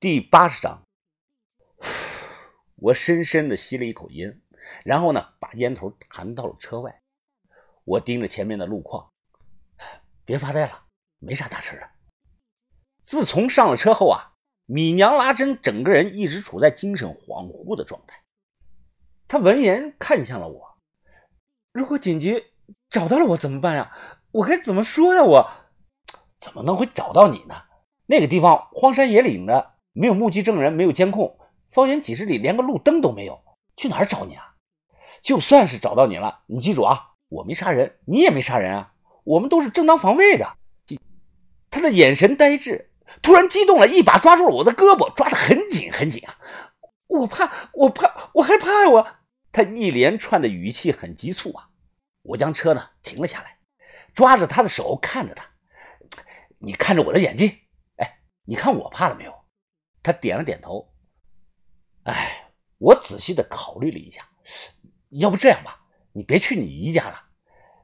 [0.00, 0.84] 第八十章，
[2.76, 4.40] 我深深的吸了一口烟，
[4.84, 7.02] 然后呢，把烟头弹到了车外。
[7.82, 9.10] 我盯着前面的路况，
[10.24, 10.84] 别发呆了，
[11.18, 11.90] 没啥大事的。
[13.00, 14.34] 自从上了车后啊，
[14.66, 18.22] 米娘拉珍整个人一直处在精神恍惚的状态。
[19.26, 20.78] 他闻言看向了我
[21.74, 22.52] ：“如果警局
[22.88, 23.98] 找到了我怎么办呀？
[24.30, 25.24] 我该怎么说呀？
[25.24, 25.50] 我
[26.38, 27.64] 怎么能会找到你呢？
[28.06, 31.36] 那个地方荒山野岭的。”没有目击证人，没有监控，
[31.72, 33.42] 方圆几十里连个路灯都没有，
[33.76, 34.54] 去哪儿找你啊？
[35.20, 38.92] 就算是找到你了，你记住啊，我没杀人，你也没杀人啊，
[39.24, 40.54] 我们都是正当防卫的。
[41.68, 42.92] 他的眼神呆滞，
[43.22, 46.38] 突然激动了，一把抓住了我的胳膊，抓得很紧很紧啊！
[47.08, 48.88] 我怕，我怕，我害怕呀！
[48.88, 49.06] 我……
[49.50, 51.70] 他一连串的语气很急促啊！
[52.22, 53.58] 我将车呢停了下来，
[54.14, 55.44] 抓着他的手看着他，
[56.58, 57.52] 你看着我的眼睛，
[57.96, 59.37] 哎，你看我怕了没有？
[60.10, 60.88] 他点了点头。
[62.04, 64.26] 哎，我仔细的考虑了一下，
[65.10, 65.84] 要不这样吧，
[66.14, 67.24] 你别去你姨家了。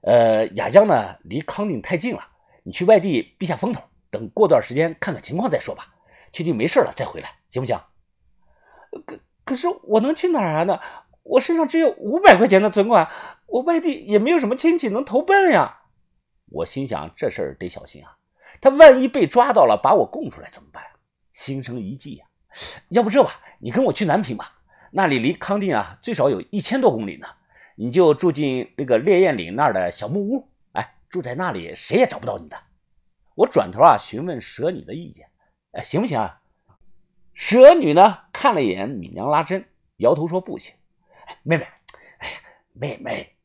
[0.00, 2.26] 呃，雅江呢离康定太近了，
[2.62, 5.94] 你去外地避下风头，等过段时间看看情况再说吧。
[6.32, 7.78] 确定没事了再回来，行不行？
[9.04, 10.64] 可可是我能去哪儿啊？
[10.64, 10.80] 呢，
[11.22, 13.06] 我身上只有五百块钱的存款，
[13.46, 15.82] 我外地也没有什么亲戚能投奔呀。
[16.46, 18.16] 我心想这事儿得小心啊，
[18.62, 20.82] 他万一被抓到了，把我供出来怎么办？
[21.34, 22.26] 心生一计呀，
[22.88, 27.26] 要不这吧，你跟我去南平吧，那里离康定啊最少有一千多公里呢。
[27.76, 32.56] 你就住进那个烈焰岭那儿的小木屋，哎，住在那里谁也找不到你的。
[33.34, 35.28] 我转头啊询问蛇女的意见，
[35.72, 36.40] 哎，行不行啊？
[37.34, 40.72] 蛇女呢看了一眼米娘拉针，摇头说不行。
[41.42, 41.64] 妹妹，
[42.18, 42.34] 哎呀，
[42.72, 43.36] 妹妹，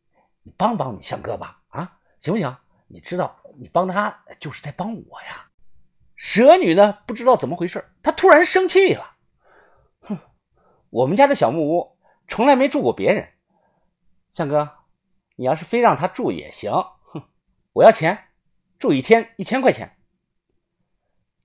[0.44, 2.56] 你帮帮你相哥吧，啊，行不行？
[2.86, 5.49] 你知道，你帮他就是在帮我呀。
[6.20, 7.02] 蛇女呢？
[7.08, 9.16] 不知道怎么回事，她突然生气了。
[10.02, 10.20] 哼，
[10.90, 13.30] 我们家的小木屋从来没住过别人。
[14.34, 14.70] 向哥，
[15.38, 16.74] 你要是非让他住也行。
[16.74, 17.24] 哼，
[17.72, 18.26] 我要钱，
[18.78, 19.96] 住一天一千块钱。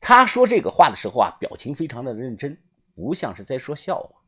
[0.01, 2.61] 他说这个话的时候啊，表情非常的认真，
[2.97, 4.23] 不像是在说笑话。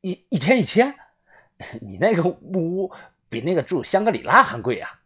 [0.00, 0.96] 一一天一千，
[1.82, 2.94] 你那个木屋
[3.28, 5.02] 比那个住香格里拉还贵啊！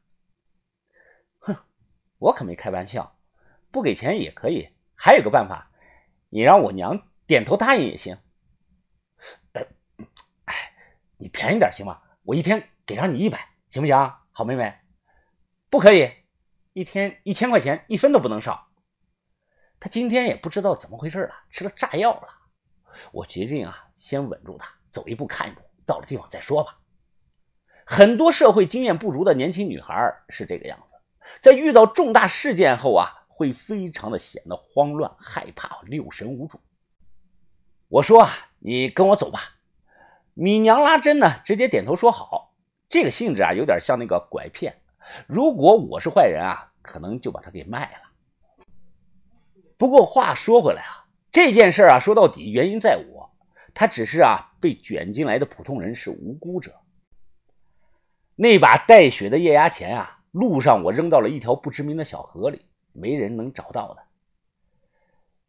[1.41, 1.57] 哼，
[2.19, 3.19] 我可没开玩笑。
[3.73, 5.71] 不给钱也可以，还有个办法，
[6.29, 8.19] 你让我娘点头答应也行。
[10.45, 10.75] 哎，
[11.17, 12.03] 你便宜点行吗？
[12.23, 14.15] 我一天给上你一百，行不行？
[14.31, 14.79] 好妹妹，
[15.71, 16.13] 不可以，
[16.75, 18.69] 一天一千块钱，一分都不能少。
[19.81, 22.29] 他今天也不知道怎么回事了，吃了炸药了。
[23.11, 26.79] 我决定啊，先稳住他，走一步看一步，到了地方再说吧。
[27.87, 29.95] 很多社会经验不足的年轻女孩
[30.29, 30.95] 是这个样子，
[31.41, 33.21] 在遇到重大事件后啊。
[33.35, 36.61] 会非常的显得慌乱、害怕、六神无主。
[37.89, 39.41] 我说啊，你跟我走吧。
[40.35, 42.55] 米娘拉针呢，直接点头说好。
[42.89, 44.75] 这个性质啊，有点像那个拐骗。
[45.27, 48.65] 如果我是坏人啊，可能就把他给卖了。
[49.77, 53.31] 不过话说回来啊，这件事啊，说到底原因在我，
[53.75, 56.81] 他只是啊被卷进来的普通人，是无辜者。
[58.37, 62.65] 那把带血的液压钳啊，路上我扔到了一条不知名的小河里。
[62.93, 64.03] 没人能找到的。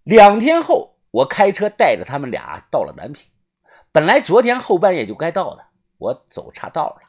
[0.04, 3.31] 两天后，我开车带着他们俩到了南平。
[3.92, 5.66] 本来昨天后半夜就该到的，
[5.98, 7.02] 我走岔道了。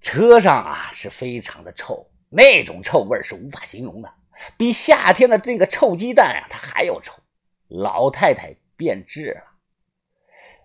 [0.00, 4.12] 车上啊是非常的臭，那种臭味是无法形容的，
[4.56, 7.14] 比夏天的那个臭鸡蛋啊它还要臭。
[7.68, 9.42] 老太太变质了。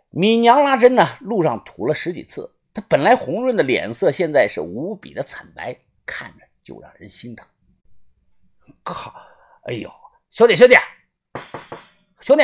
[0.09, 7.47] 米娘拉针呢，路上吐了十几次，她本来红润的脸色现在是无比的惨白，看着就让人心疼。
[8.83, 9.13] 靠！
[9.63, 9.91] 哎呦，
[10.31, 10.75] 兄弟，兄弟，
[12.21, 12.43] 兄弟！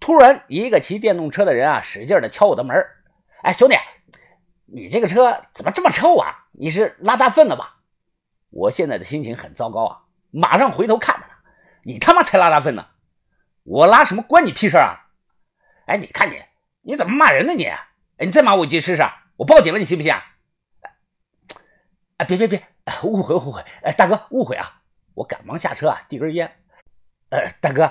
[0.00, 2.76] 突然，一个骑电动车的人啊，使劲的敲我的门。
[3.42, 3.76] 哎，兄弟，
[4.66, 6.48] 你这个车怎么这么臭啊？
[6.52, 7.78] 你是拉大粪的吧？
[8.50, 11.38] 我现在的心情很糟糕啊，马上回头看着他。
[11.84, 12.88] 你他妈才拉大粪呢！
[13.62, 15.08] 我拉什么关你屁事啊？
[15.86, 16.42] 哎，你看你，
[16.82, 17.64] 你怎么骂人呢你？
[17.64, 17.86] 哎，
[18.18, 19.02] 你再骂我一句试试，
[19.36, 20.20] 我报警了，你信不信啊？
[22.18, 22.66] 哎，别别别，
[23.04, 24.81] 误会误会，哎，大哥误会啊。
[25.14, 26.50] 我赶忙下车啊，递根烟。
[27.30, 27.90] 呃，大哥，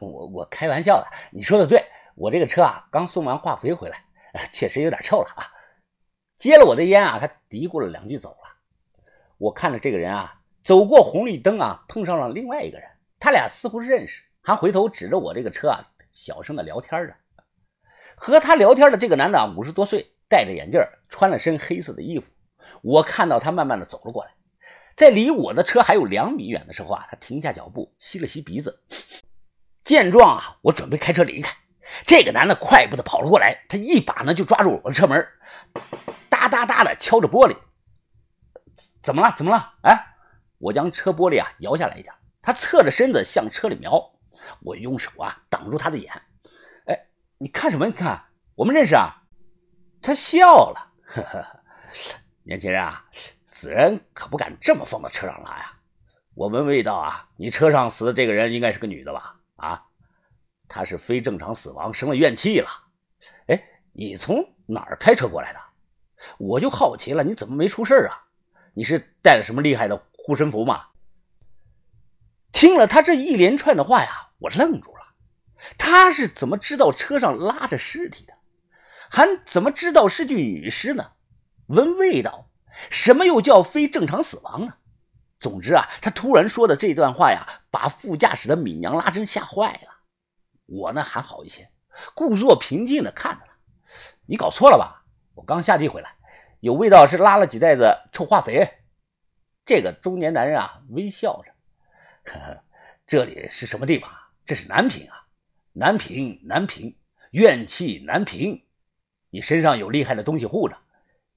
[0.00, 1.84] 我我开玩笑的，你说的对，
[2.16, 4.04] 我这个车啊刚送完化肥回来，
[4.50, 5.46] 确实有点臭了啊。
[6.36, 8.56] 接了我的烟啊，他嘀咕了两句走了。
[9.38, 12.88] 我看着这个人啊，走过红绿灯啊，碰上了另外一个人，
[13.18, 15.80] 他俩似乎认识，还回头指着我这个车啊，
[16.12, 17.14] 小声的聊天呢。
[18.16, 22.28] 和他聊天的这个男的啊，五十多岁，戴着眼镜，穿了身黑色的衣服。
[22.82, 24.32] 我看到他慢慢的走了过来。
[25.00, 28.82] 在离我的车还有两米远的时候啊，他停下脚步，吸了吸鼻子，
[29.82, 31.50] 见状啊，我准备开车离开。
[32.04, 35.26] 这个男的快步的跑了过来，他一把呢就抓住我的车门，
[36.28, 37.56] 哒哒哒的敲着玻璃。
[39.00, 39.32] 怎么了？
[39.34, 39.72] 怎么了？
[39.84, 39.98] 哎，
[40.58, 42.12] 我将车玻璃啊摇下来一点，
[42.42, 43.98] 他侧着身子向车里瞄，
[44.60, 46.12] 我用手啊挡住他的眼。
[46.84, 47.06] 哎，
[47.38, 47.86] 你看什么？
[47.86, 48.22] 你看，
[48.54, 49.16] 我们认识啊？
[50.02, 51.46] 他笑了，呵呵，
[52.42, 53.02] 年轻人啊，
[53.52, 55.72] 死人可不敢这么放到车上拉呀。
[56.34, 59.40] 我闻味道啊，你车上死的这个人应该是个女的吧？
[59.56, 59.82] 啊？
[60.68, 62.68] 她是非正常死亡，生了怨气了。
[63.48, 63.60] 哎，
[63.92, 65.58] 你从哪儿开车过来的？
[66.38, 68.22] 我就好奇了，你怎么没出事啊？
[68.72, 70.86] 你是带了什么厉害的护身符吗？
[72.52, 75.02] 听了他这一连串的话呀，我愣住了。
[75.76, 78.32] 他是怎么知道车上拉着尸体的？
[79.10, 81.10] 还怎么知道是具女尸呢？
[81.66, 82.48] 闻味道，
[82.88, 84.74] 什么又叫非正常死亡呢？
[85.38, 89.98] 总之啊，他突然说的这段话呀，把副驾驶的米娘拉真吓坏了。
[90.66, 91.70] 我呢还好一些，
[92.14, 93.52] 故作平静的看着他。
[94.26, 95.04] 你搞错了吧？
[95.34, 96.14] 我刚下地回来，
[96.60, 98.68] 有味道是拉了几袋子臭化肥。
[99.64, 101.52] 这个中年男人啊微笑着，
[102.32, 102.62] 呵呵，
[103.06, 104.10] 这里是什么地方？
[104.44, 105.26] 这是南平啊，
[105.72, 106.96] 南平，南平，
[107.30, 108.62] 怨气难平。
[109.30, 110.76] 你身上有厉害的东西护着。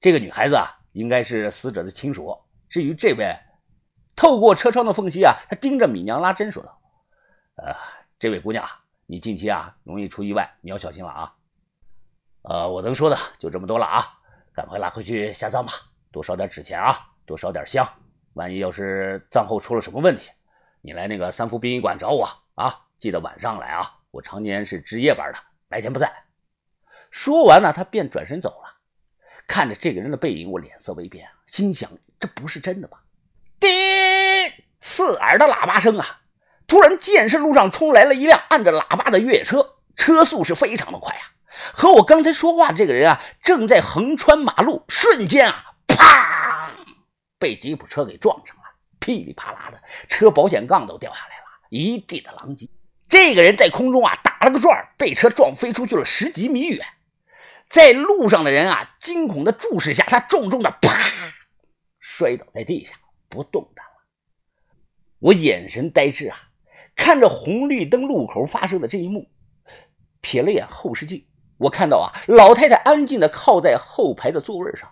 [0.00, 2.36] 这个女孩子啊，应该是死者的亲属。
[2.68, 3.38] 至于这位，
[4.16, 6.80] 透过车窗的缝隙啊，他盯着米娘拉针说道
[7.62, 7.76] ：“呃，
[8.18, 8.66] 这位姑娘。”
[9.06, 11.34] 你近期啊容易出意外，你要小心了啊！
[12.40, 14.02] 呃，我能说的就这么多了啊，
[14.54, 15.74] 赶快拉回去下葬吧，
[16.10, 17.86] 多烧点纸钱啊，多烧点香，
[18.32, 20.22] 万一要是葬后出了什么问题，
[20.80, 25.38] 你来那个三福殡仪馆找我啊，记得晚上来啊，我常年是值夜班的，
[25.68, 26.10] 白天不在。
[27.10, 28.73] 说完呢，他便转身走了。
[29.46, 32.98] 看着这个人的背影，我脸色微变啊，心想这不是真的吧？
[33.60, 33.70] 叮，
[34.80, 36.20] 刺耳的喇叭声啊！
[36.66, 41.32] 突然，建设路上冲来了一辆按着喇叭的越野车，车速是非常的快啊！
[41.72, 46.70] 和我刚才说话的这个人啊，正在横穿马路，瞬间啊，啪，
[47.38, 48.62] 被吉普车给撞上了，
[48.98, 52.68] 噼里啪啦的，车保险杠都掉下来了，一地的狼藉。
[53.08, 56.84] 这个人在空中啊打了个转，被车撞飞出去了十几米远。
[57.74, 61.10] 在路上的人啊，惊恐的注视下，他重重的啪，
[61.98, 62.94] 摔倒在地下，
[63.28, 63.92] 不动弹了。
[65.18, 66.38] 我眼神呆滞啊！
[66.94, 69.28] 看着红绿灯路口发生的这一幕，
[70.22, 71.26] 瞥了眼后视镜，
[71.58, 74.88] 我看到啊，老太太安静的靠在后排的座位上，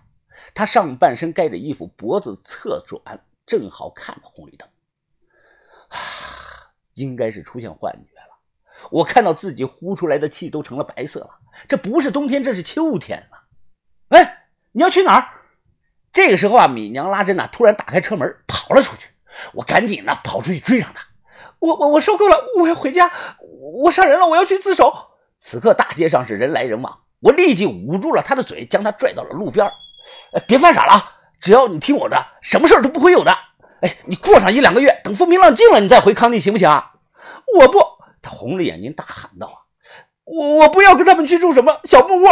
[0.52, 4.68] 她上半身盖着衣服，脖子侧转，正好看着红绿灯。
[5.90, 6.00] 啊，
[6.94, 8.11] 应该是出现幻觉。
[8.90, 11.30] 我看到自己呼出来的气都成了白色了，
[11.68, 13.38] 这不是冬天，这是秋天了。
[14.16, 15.28] 哎，你要去哪儿？
[16.12, 19.08] 这个时候啊，米娘拉针呢，突然打开车门跑了出去，
[19.54, 21.04] 我赶紧呢跑出去追上她。
[21.58, 23.10] 我我我受够了，我要回家，
[23.82, 24.92] 我杀人了，我要去自首。
[25.38, 29.66] 此刻大街上是人来人往，我立即捂住了他的嘴，将他拽到了路边。
[30.46, 33.32] 别犯傻了，只要你听我的，什么事都不会有的。
[33.80, 36.92] 哎，你过上一两个月，等风平浪静了，你再回康定行不行啊？
[37.58, 37.78] 我不，
[38.22, 39.58] 他红着眼睛大喊道：“啊
[40.24, 42.26] 我我不要跟他们去住什么小木屋。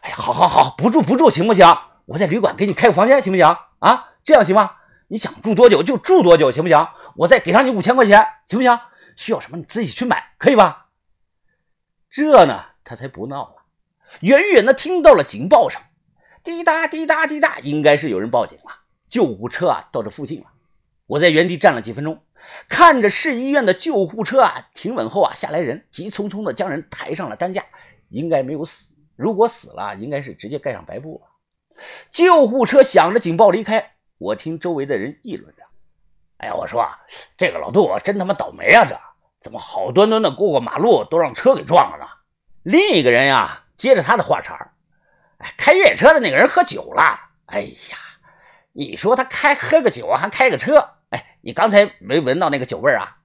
[0.00, 1.66] 哎呀，好好好，不住不住，行不行？
[2.06, 3.44] 我在旅馆给你开个房间，行不行？
[3.80, 4.76] 啊，这样行吗？
[5.08, 8.80] 你想住多久就住多久，行不行？”我再给上你五千块钱，行不行？
[9.16, 10.86] 需要什么你自己去买，可以吧？
[12.08, 13.56] 这呢，他才不闹了。
[14.20, 15.82] 远远的听到了警报声，
[16.42, 18.72] 滴答滴答滴答，应该是有人报警了。
[19.10, 20.46] 救护车啊，到这附近了。
[21.06, 22.22] 我在原地站了几分钟，
[22.68, 27.64] 看着市医院的救护车啊停稳后啊下来人，急匆匆的将人抬上了担架，
[28.08, 28.90] 应该没有死。
[29.16, 31.82] 如果死了，应该是直接盖上白布了。
[32.10, 35.62] 救护车响着警报离开，我听周围的人议论着。
[36.38, 36.98] 哎呀，我说啊
[37.36, 38.84] 这个老杜真他妈倒霉啊！
[38.84, 38.98] 这
[39.40, 42.06] 怎么好端端的过过马路都让车给撞了呢？
[42.62, 44.72] 另一个人呀，接着他的话茬
[45.38, 47.02] ：“哎，开越野车的那个人喝酒了。
[47.46, 47.98] 哎呀，
[48.72, 50.88] 你说他开喝个酒还开个车？
[51.42, 53.18] 你刚才没闻到那个酒味啊？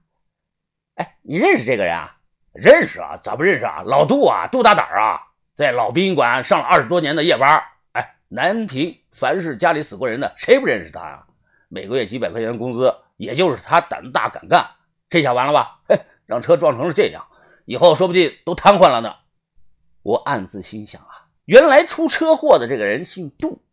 [0.96, 2.18] 哎，你认识这个人啊？
[2.52, 3.16] 认识啊？
[3.22, 3.82] 咋不认识啊？
[3.86, 5.20] 老杜啊，杜大胆啊，
[5.54, 7.62] 在老宾馆上了二十多年的夜班。
[7.92, 11.26] 哎，南平凡是家里死过人的，谁不认识他啊？
[11.68, 14.64] 每个月几百块钱工资。”也就是他胆大敢干，
[15.08, 15.80] 这下完了吧？
[15.88, 17.26] 嘿，让车撞成了这样，
[17.64, 19.12] 以后说不定都瘫痪了呢。
[20.04, 23.64] 我暗自心想啊，原来出车祸的这个人姓杜。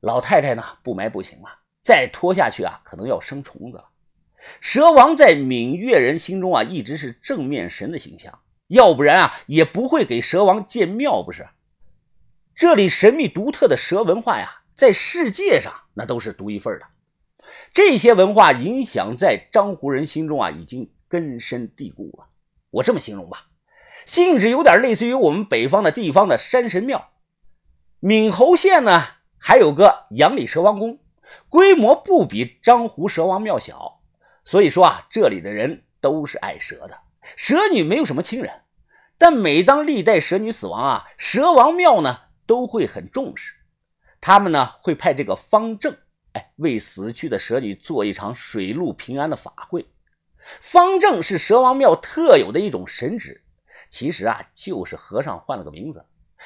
[0.00, 1.50] 老太太呢不埋不行了，
[1.82, 3.86] 再拖下去啊，可能要生虫子了。
[4.60, 11.46] 蛇王在闽粤人心中啊，一直是正面神的形象，要不然啊，也不会给蛇王建庙，不是？
[12.54, 16.86] 这里神秘独特的蛇文化呀，在世界上那都是独一份的。
[17.72, 22.26] 这些文化影响在漳湖人心中啊，已经根深蒂固了。
[22.70, 23.46] 我这么形容吧，
[24.06, 27.10] 性质有点类似于我们北方的地方的山神庙。
[27.98, 29.02] 闽侯县呢，
[29.38, 30.98] 还有个杨里蛇王宫，
[31.48, 34.00] 规模不比张湖蛇王庙小。
[34.44, 36.98] 所以说啊，这里的人都是爱蛇的。
[37.36, 38.62] 蛇女没有什么亲人，
[39.18, 43.54] 但每当历代蛇女死亡啊，蛇王庙呢都会很重视。
[44.20, 45.96] 他们呢会派这个方正，
[46.32, 49.86] 哎，为死去的蛇女做一场水陆平安的法会。
[50.60, 53.44] 方正是蛇王庙特有的一种神职，
[53.90, 56.04] 其实啊就是和尚换了个名字。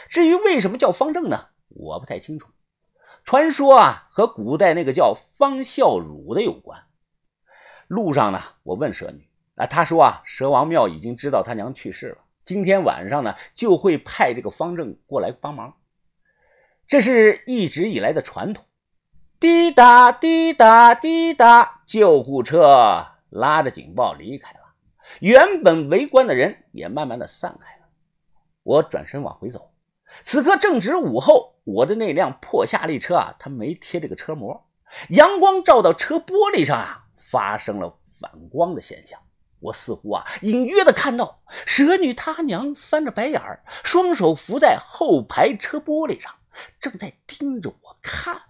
[0.08, 2.48] 至于为什么叫方正呢，我不太清楚。
[3.24, 6.78] 传说啊和古代那个叫方孝孺的有关。
[7.88, 9.28] 路上呢，我问蛇女。
[9.56, 15.74] 啊，她说啊，蛇王庙已经知道他娘去世了，今天晚上呢就会派这个方正过来帮忙，
[16.86, 18.64] 这是一直以来的传统。
[19.38, 24.58] 滴答滴答滴答，救护车拉着警报离开了，
[25.20, 27.86] 原本围观的人也慢慢的散开了。
[28.64, 29.70] 我转身往回走，
[30.22, 34.66] 此刻正值午后，我的那辆破夏利车啊，它没贴这个车膜，
[35.10, 39.18] 阳光照到车玻璃上啊，发生了反光的现象。
[39.60, 46.32] 我似乎啊，隐约的看到蛇女她娘翻着白眼儿，双手扶在后排车玻璃上，
[46.78, 48.40] 正在盯着我看。